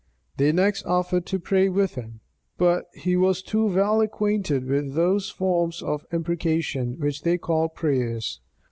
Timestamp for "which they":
6.99-7.37